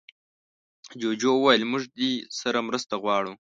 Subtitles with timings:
[0.99, 3.33] جوجو وویل موږ دې سره مرسته غواړو.